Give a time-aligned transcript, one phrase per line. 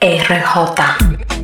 [0.00, 1.37] RJ.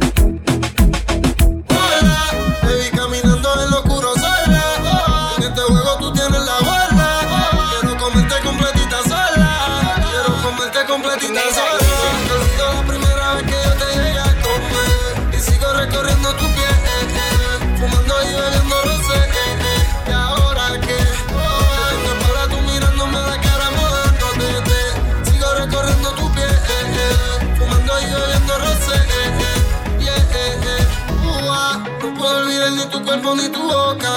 [33.34, 34.12] Ni tu boca.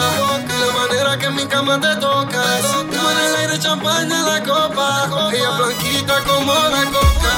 [0.66, 2.62] La manera que en mi cama te tocas.
[2.92, 5.32] Tú en el aire, champaña la copa.
[5.34, 7.34] Ella blanquita como la coca.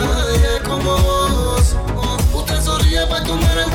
[0.00, 1.76] Nadie como vos.
[2.34, 3.70] Usted sonríe para comer el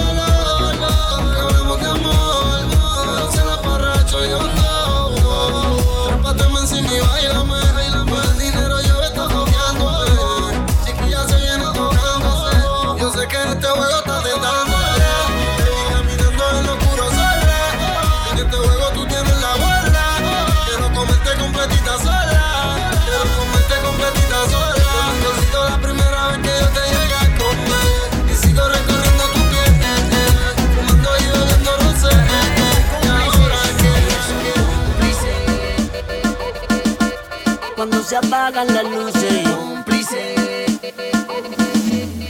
[38.14, 39.50] se apagan las luces.
[39.50, 40.36] Cómplice.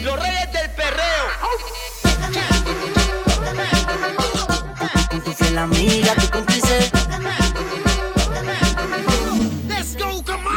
[0.01, 1.25] Los reyes del perreo.
[5.09, 6.89] Con tu fiel amiga, tu cómplice.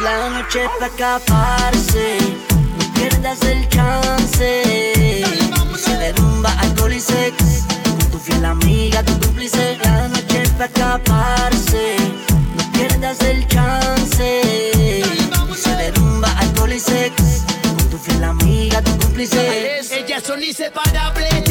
[0.01, 2.17] La noche es para escaparse.
[2.79, 5.23] No pierdas el chance.
[5.77, 7.65] Se derrumba alcohol y sex.
[7.83, 9.77] Con tu fiel amiga, tu cómplice.
[9.83, 11.97] La noche es para escaparse.
[12.55, 13.56] No pierdas el chance
[19.29, 19.99] cómplice.
[19.99, 21.46] Ellas son inseparables,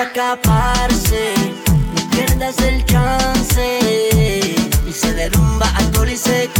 [0.00, 1.34] para escaparse.
[2.10, 3.78] Pierdas el chance.
[4.86, 6.59] Y se derrumba alcohol y sex.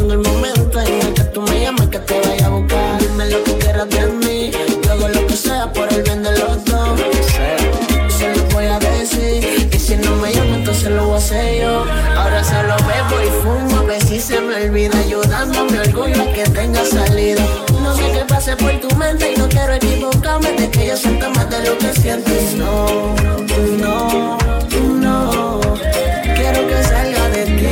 [22.01, 22.55] sientes.
[22.55, 23.15] No,
[23.77, 24.37] no,
[24.99, 25.59] no,
[26.35, 27.67] quiero que salga de ti.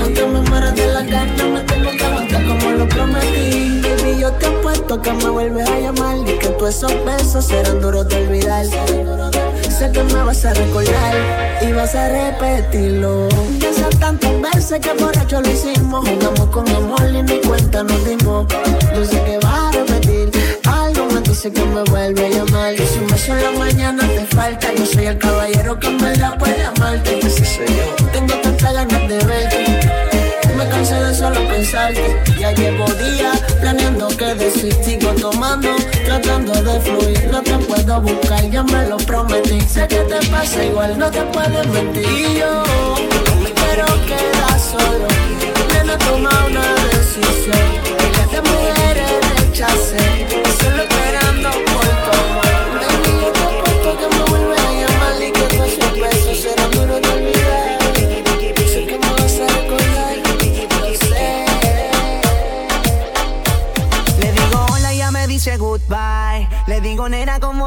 [0.00, 3.80] Aunque me muera de la gana, me tengo que aguantar como lo prometí.
[3.82, 7.80] Baby, yo te apuesto que me vuelves a llamar y que todos esos besos serán
[7.80, 8.66] duros de olvidar.
[8.66, 11.14] Sé que me vas a recordar
[11.60, 13.28] y vas a repetirlo.
[13.58, 16.08] Ya son tantas veces que por lo hicimos.
[16.08, 18.46] Jugamos con amor y ni cuenta nos dimos.
[18.94, 20.07] Yo sé que vas a repetir.
[21.28, 22.74] Dice que me vuelve a llamar.
[22.74, 26.16] Y si un beso en la mañana te falta, yo soy el caballero que me
[26.16, 27.18] la puede amarte.
[27.18, 28.06] Ese soy yo.
[28.12, 29.64] Tengo tantas ganas de verte.
[30.56, 32.16] Me cansé de solo pensarte.
[32.40, 34.74] Ya llevo días planeando qué decir.
[34.82, 35.68] Sigo tomando,
[36.06, 37.28] tratando de fluir.
[37.30, 39.60] No te puedo buscar, ya me lo prometí.
[39.60, 42.08] Sé que te pasa igual, no te puedes mentir.
[42.08, 42.64] Y yo
[43.42, 45.06] me quiero quedar solo.
[45.74, 47.68] Nena, toma una decisión.
[48.00, 50.26] Miles de mujeres rechacé.
[50.60, 50.88] Solo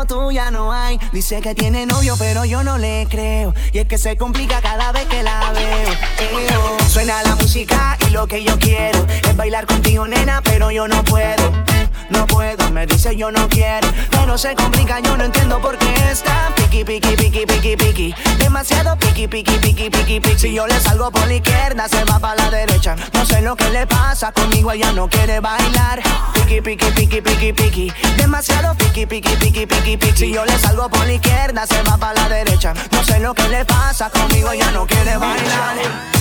[0.06, 1.00] tú ya no hay.
[1.12, 3.53] Dice que tiene novio pero yo no le creo.
[3.71, 5.89] Y es que se complica cada vez que la veo.
[6.19, 6.89] Eo.
[6.89, 11.03] Suena la música y lo que yo quiero es bailar contigo nena pero yo no
[11.03, 11.70] puedo.
[12.11, 15.93] No puedo, me dice yo no quiero Pero se complica, yo no entiendo por qué
[16.11, 20.79] está Piqui, piqui, piqui, piqui, piqui Demasiado piqui, piqui, piqui, piqui, piqui Si yo le
[20.79, 24.31] salgo por la izquierda, se va para la derecha No sé lo que le pasa,
[24.31, 26.01] conmigo ella no quiere bailar
[26.33, 30.89] Piqui, piqui, piqui, piqui, piqui Demasiado piqui, piqui, piqui, piqui, piqui Si yo le salgo
[30.89, 34.51] por la izquierda, se va para la derecha No sé lo que le pasa, conmigo
[34.51, 36.20] ella no quiere bailar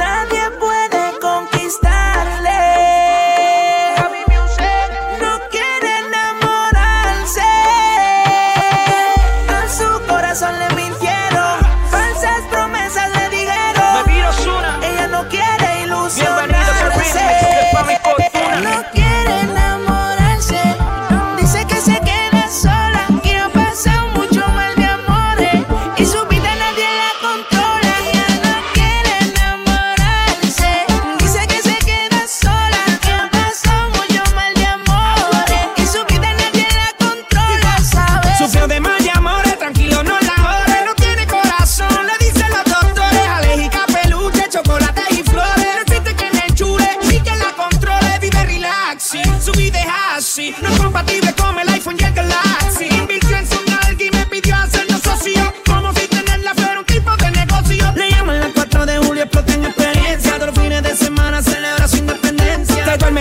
[0.00, 0.39] Nadie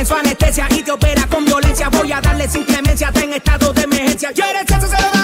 [0.05, 1.89] su anestesia y te opera con violencia.
[1.89, 4.31] Voy a darle sin clemencia, está en estado de emergencia.
[4.33, 4.87] ¿Quieres sexo?
[4.87, 5.18] Se lo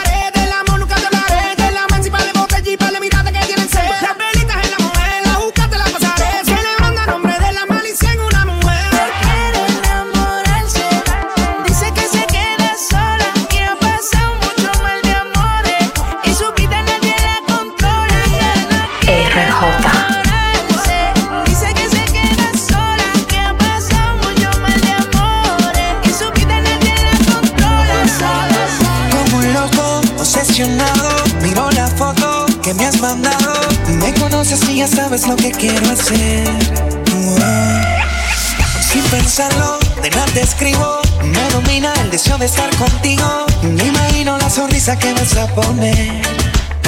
[40.35, 41.01] te escribo.
[41.23, 43.45] Me domina el deseo de estar contigo.
[43.63, 46.21] Me imagino la sonrisa que vas a poner.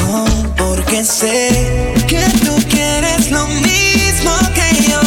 [0.10, 0.27] Oh,
[0.58, 5.01] porque sé que tú quieres lo mismo que yo.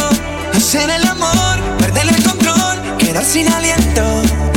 [0.57, 4.50] Hacer el amor, perder el control, quedar sin aliento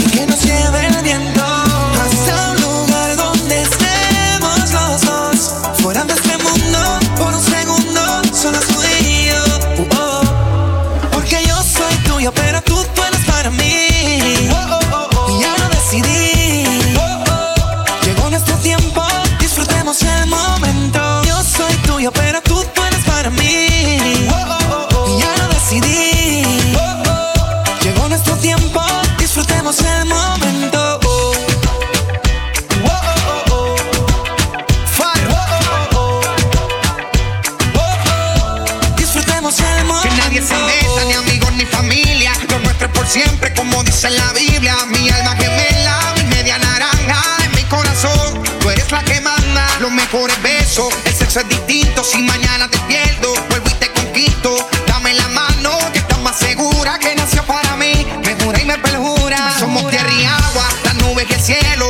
[44.05, 44.77] dice la Biblia.
[44.87, 47.23] Mi alma gemela, mi media naranja.
[47.45, 49.67] En mi corazón, tú eres la que manda.
[49.81, 52.05] Los mejores besos, el sexo es distinto.
[52.05, 54.69] Si mañana te pierdo, vuelvo y te conquisto.
[54.87, 58.07] Dame la mano, que estás más segura que nació para mí.
[58.25, 59.55] Me jura y me perjura.
[59.59, 61.89] Somos tierra y agua, las nubes y el cielo.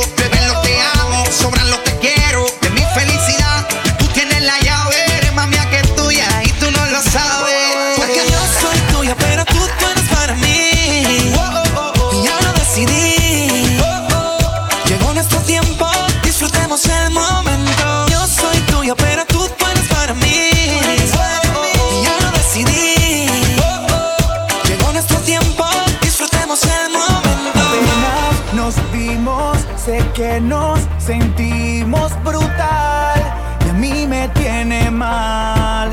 [31.05, 33.21] Sentimos brutal
[33.65, 35.91] y a mí me tiene mal.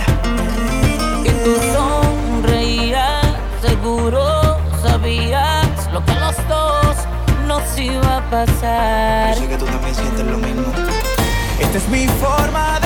[1.23, 3.26] Y tú sonreías,
[3.61, 6.97] seguro sabías lo que a los dos
[7.47, 9.37] nos iba a pasar.
[9.37, 10.73] que tú también sientes lo mismo.
[11.61, 12.81] Esta es mi forma de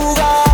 [0.00, 0.49] Ese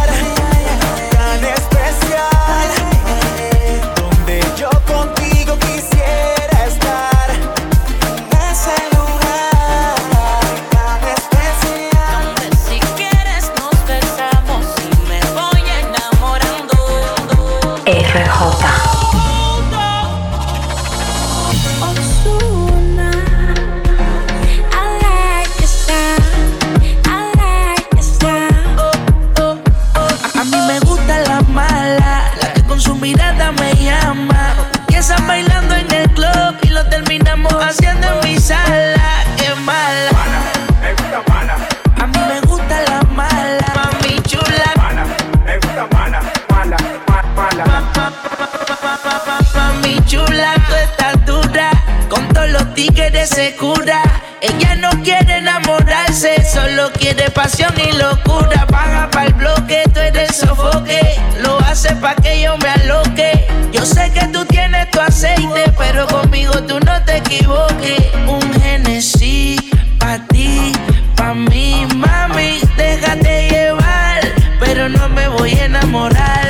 [52.87, 54.03] todos los tigres se cura.
[54.41, 58.67] Ella no quiere enamorarse, solo quiere pasión y locura.
[58.71, 61.01] Baja para el bloque, tú eres sofoque.
[61.43, 63.47] Lo hace pa' que yo me aloque.
[63.73, 68.03] Yo sé que tú tienes tu aceite, pero conmigo tú no te equivoques.
[68.27, 69.61] Un Genesis
[69.99, 70.73] pa' ti,
[71.17, 72.61] pa' mí, mami.
[72.77, 74.21] Déjate llevar,
[74.61, 76.46] pero no me voy a enamorar,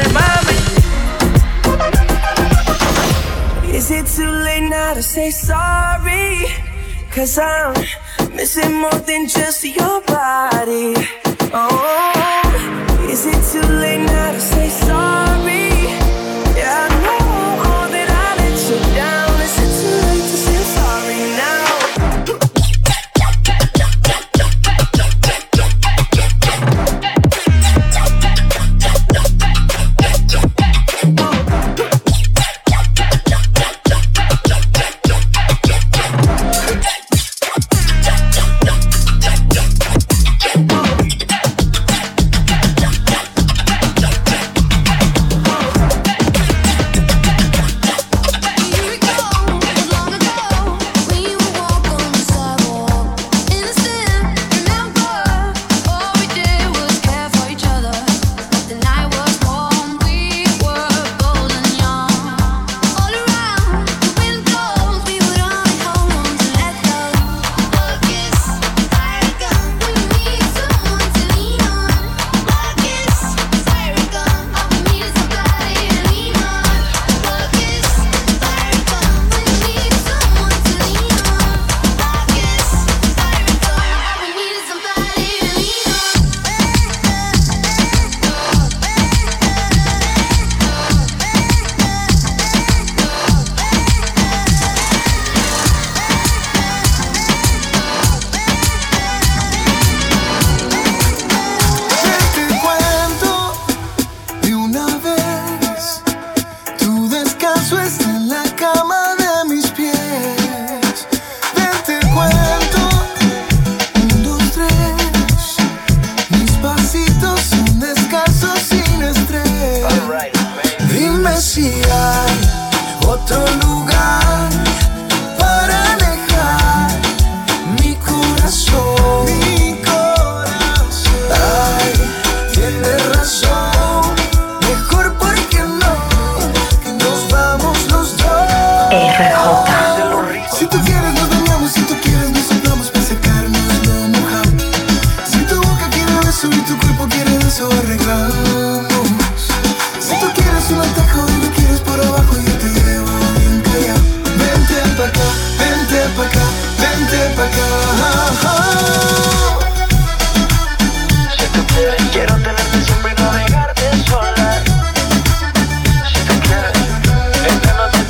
[3.89, 6.47] Is it too late now to say sorry?
[7.13, 7.73] Cause I'm
[8.35, 10.95] missing more than just your body.
[11.55, 15.69] Oh, is it too late now to say sorry?
[16.59, 17.26] Yeah, I know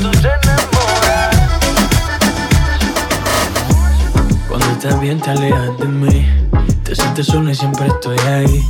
[0.00, 1.36] tú te enamoras.
[4.48, 6.26] Cuando estás bien te alejas de mí.
[6.84, 8.62] Te sientes sola y siempre estoy ahí.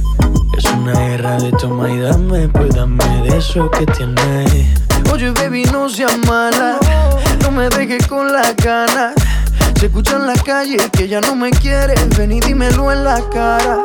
[0.56, 4.66] Es una guerra de toma y dame Pues dame de eso que tienes.
[5.12, 6.78] Oye baby no seas mala.
[7.42, 9.14] No me dejes con las ganas
[9.78, 12.08] Se escucha en la calle que ya no me quieres.
[12.16, 13.84] Ven y dímelo en la cara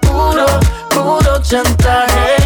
[1.51, 2.37] chantaje.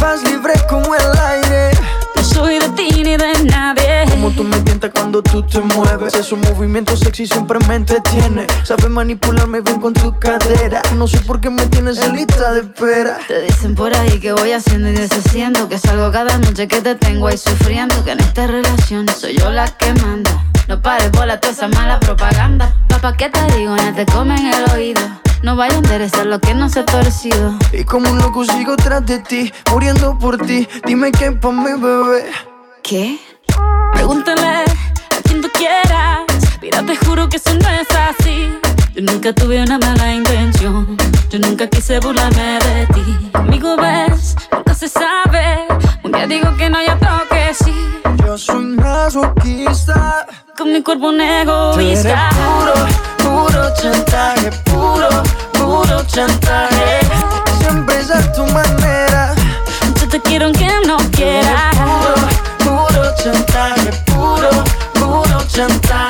[0.00, 1.70] Vas libre como el aire.
[2.16, 4.06] No soy de ti ni de nadie.
[4.10, 6.14] Como tú me tientas cuando tú te mueves.
[6.14, 8.48] Esos movimientos sexy siempre me entretiene.
[8.64, 10.82] Sabes manipularme bien con tu cadera.
[10.96, 13.18] No sé por qué me tienes en lista de espera.
[13.28, 16.96] Te dicen por ahí que voy haciendo y deshaciendo Que salgo cada noche que te
[16.96, 21.40] tengo ahí sufriendo Que en esta relación soy yo la que manda No pares bola
[21.40, 23.74] toda esa mala propaganda Papá, ¿qué te digo?
[23.74, 25.02] No te comen el oído
[25.42, 28.76] No vaya a interesar lo que no se ha torcido Y como un loco sigo
[28.76, 30.68] tras de ti, muriendo por ti.
[30.86, 32.30] Dime qué pa' mi bebé.
[32.84, 33.18] ¿Qué?
[33.94, 36.20] Pregúntale a quien tú quieras
[36.62, 38.56] Mira, te juro que eso no es así
[38.94, 40.96] Yo nunca tuve una mala intención
[41.30, 45.66] Yo nunca quise burlarme de ti Conmigo ves, nunca se sabe
[46.04, 47.74] Un día digo que no, y otro que sí
[48.24, 50.26] Yo soy masoquista.
[50.60, 52.74] Con mi cuerpo un Tú egoísta puro,
[53.16, 55.08] puro chantaje, puro,
[55.54, 57.00] puro chantaje.
[57.62, 59.34] Siempre es a tu manera.
[59.98, 64.50] Yo te quiero aunque no quiera Puro, puro chantaje, puro,
[64.92, 66.09] puro chantaje.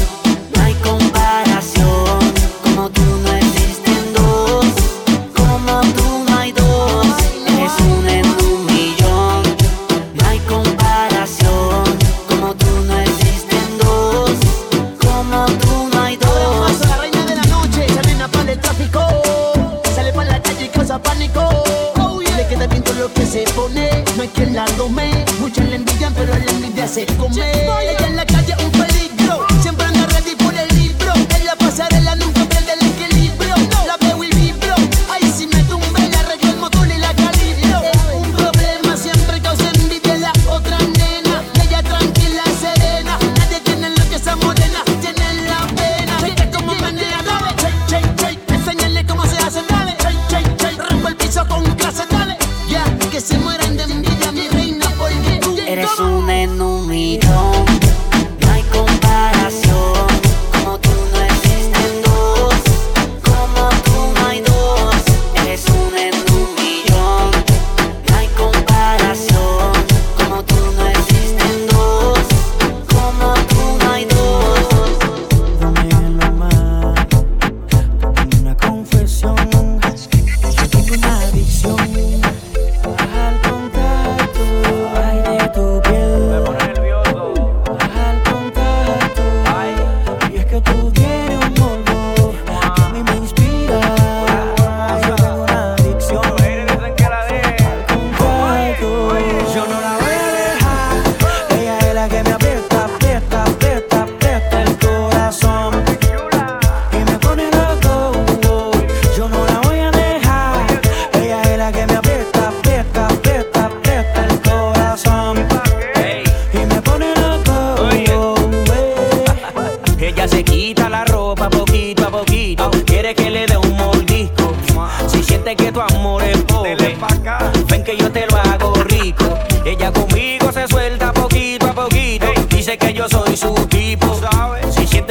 [26.91, 27.70] hace comer.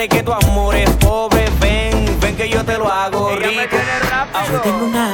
[0.08, 3.76] que tu amor es pobre, ven, ven que yo te lo hago rico.
[4.32, 5.09] Ahora tengo una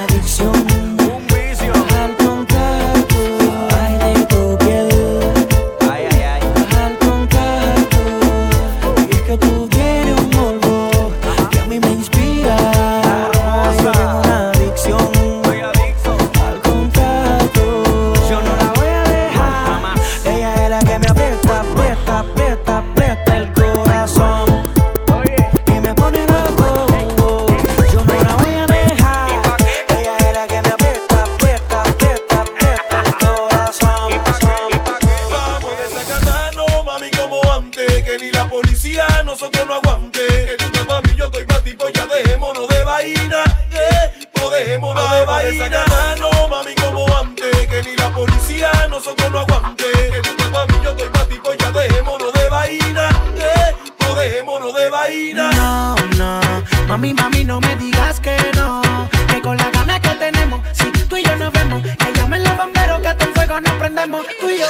[63.56, 64.66] ahora nos prendemos tú y yo.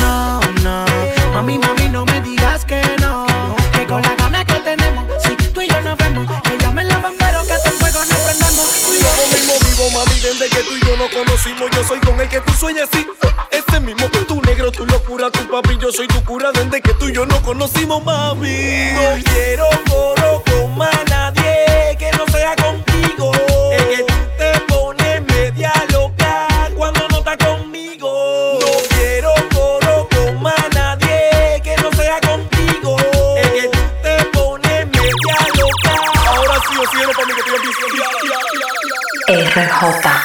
[0.00, 0.84] No, no,
[1.32, 3.26] mami, mami, no me digas que no.
[3.72, 7.02] Que con las ganas que tenemos, si tú y yo nos vemos, que llamen los
[7.02, 9.36] bomberos que hasta el fuego nos prendemos tú y yo.
[9.36, 11.70] Mismo vivo, mami, desde que tú y yo nos conocimos.
[11.70, 13.06] Yo soy con el que tú sueñas, sí.
[13.50, 15.78] Ese mismo, tu negro, tu locura, tu papi.
[15.78, 18.92] Yo soy tu cura desde que tú y yo nos conocimos, mami.
[18.92, 21.55] No quiero coro con más nadie.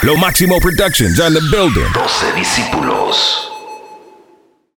[0.04, 1.88] Lo máximo productions and the building.
[1.94, 3.50] 12 discípulos.